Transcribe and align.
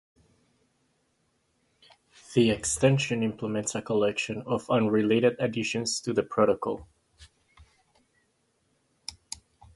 The 2.33 2.49
extension 2.49 3.21
implements 3.21 3.75
a 3.75 3.83
collection 3.83 4.41
of 4.47 4.67
unrelated 4.67 5.35
additions 5.37 5.99
to 6.01 6.11
the 6.11 6.23
protocol. 6.23 6.87